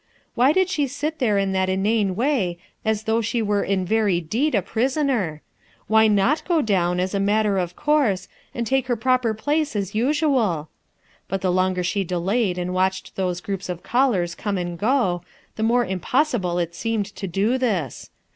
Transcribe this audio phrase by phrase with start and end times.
[0.33, 4.19] Why did she sit there in that inane way as though she were in very
[4.19, 5.43] deed a prisoner?
[5.85, 9.93] Why not go down, as a matter of course, and take her proper place as
[9.93, 10.69] usual?
[11.27, 15.21] But the longer she delayed and watched those groups of callers come and go,
[15.55, 18.09] the more impossible it seemed to do this.